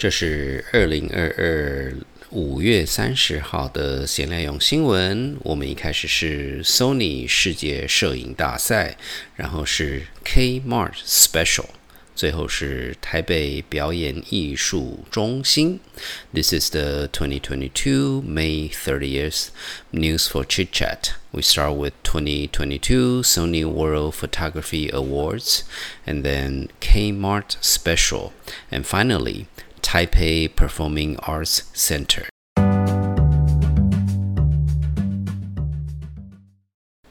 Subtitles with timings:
[0.00, 1.94] 这是二零二二
[2.30, 5.36] 五月三十号的闲聊用新闻。
[5.40, 8.98] 我们一开始是 Sony 世界摄影大赛，
[9.36, 11.66] 然后是 Kmart Special，
[12.14, 15.80] 最后是台北表演艺术中心。
[16.34, 19.48] This is the 2022 May 30th
[19.92, 21.12] news for chit chat.
[21.30, 25.60] We start with 2022 Sony World Photography Awards,
[26.04, 28.32] and then Kmart Special,
[28.70, 29.46] and finally.
[29.81, 32.25] Taipei Performing Arts Center。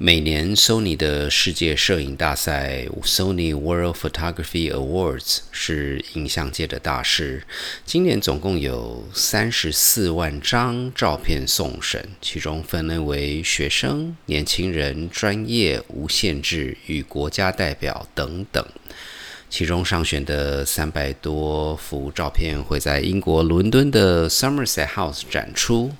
[0.00, 7.42] 每年 Sony 的世界摄影大赛 Sony World Photography Awards 是影像界的大事。
[7.84, 18.64] 今年总共有三十四万张照片送审，其中分类为学生、年轻人、专业、无限制与国家代表等等。
[19.50, 25.92] 其中上选的三百多幅照片会在英国伦敦的 Somerset House 展出。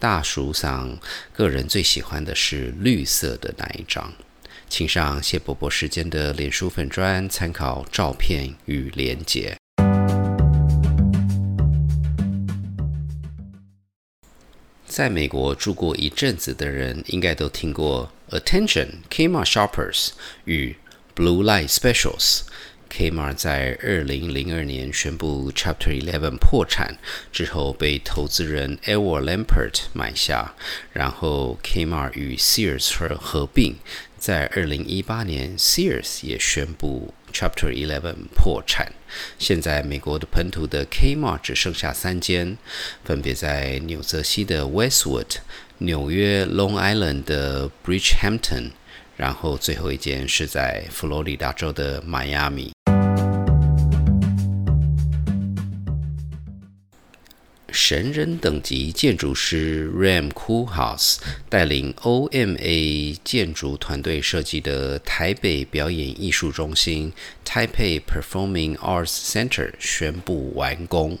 [0.00, 0.98] 大叔上
[1.32, 4.12] 个人最喜欢的是绿色的那一张，
[4.68, 9.56] 请上谢伯伯时间的脸书粉砖参考照片与连结。
[14.86, 20.10] 在美国住过一阵子的人，应该都听过 Attention Kmart Shoppers
[20.44, 20.76] 与
[21.14, 22.42] Blue Light Specials。
[22.90, 26.98] Kmart 在二零零二年宣布 Chapter Eleven 破产
[27.32, 30.54] 之后，被投资人 Edward Lampert 买下，
[30.92, 33.76] 然后 Kmart 与 Sears 合并。
[34.16, 38.92] 在二零一八年，Sears 也宣布 Chapter Eleven 破产。
[39.38, 42.58] 现在美国的本土的 Kmart 只剩下三间，
[43.04, 45.36] 分别在纽泽西的 Westwood、
[45.78, 48.72] 纽约 Long Island 的 Bridgehampton，
[49.16, 52.72] 然后最后一间是在佛罗里达州的迈阿密。
[57.80, 61.18] 神人等级建筑师 Ram Koolhaas
[61.48, 67.12] 带领 OMA 建筑团队设计的台北表演艺术中心
[67.46, 71.16] Taipei Performing Arts Center 宣布完工。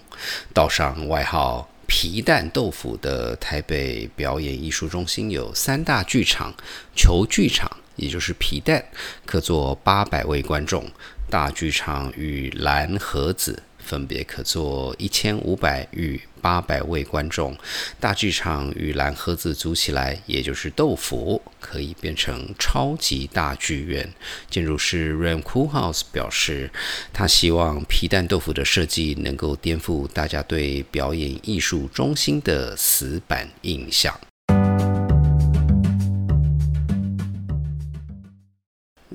[0.52, 6.52] 道上外号“皮蛋豆腐”的台北表演艺术中心有三大剧场：
[6.96, 8.84] 球剧场，也就是皮蛋，
[9.24, 10.82] 可坐八百位观众；
[11.30, 13.62] 大剧场与蓝盒子。
[13.88, 17.56] 分别可坐一千五百与八百位观众，
[17.98, 24.06] 大剧场与蓝盒子组起来，也就是豆腐，可以变成超级大剧院。
[24.50, 26.70] 建筑师 Ram Coolhouse 表示，
[27.14, 34.14] 他希望皮蛋豆腐的设计能够颠覆大家对表演艺术中心的死板印象。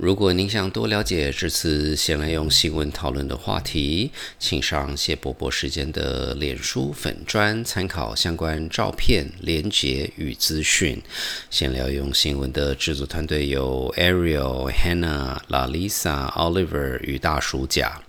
[0.04, 11.00] 如果您想多了解这次先来用新闻讨论的话题，请上谢伯伯时间的脸书粉专参考相关照片、连结与资讯。
[11.48, 18.02] 先聊用新闻的制作团队有 Ariel、Hannah、Lalisa、Oliver 与大叔甲。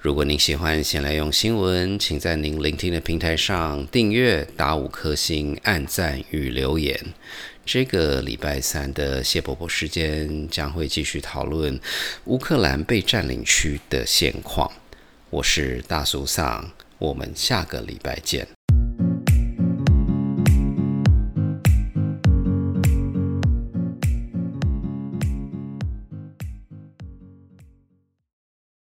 [0.00, 6.98] 如果您喜欢先来用新闻，请在您聆听的平台上订阅、打五颗星、按赞与留言。
[7.66, 11.78] 这个礼拜三的谢伯伯时间将会继续讨论
[12.26, 14.70] 乌克兰被占领区的现况。
[15.30, 18.55] 我是大苏桑，我们下个礼拜见。